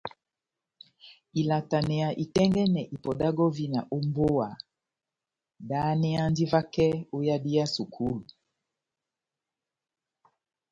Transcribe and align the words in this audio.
Ilataneya 1.41 2.09
itɛ́ngɛ́nɛ 2.23 2.81
ipɔ 2.95 3.11
dá 3.19 3.27
gɔvina 3.37 3.79
ó 3.95 3.97
mbówa 4.07 4.47
dáháneyandi 5.67 6.43
vakɛ 6.51 6.87
ó 7.15 7.17
yadi 7.27 7.51
yá 7.57 7.65
sukulu. 7.75 8.25